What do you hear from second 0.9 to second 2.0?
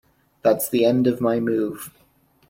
of my move.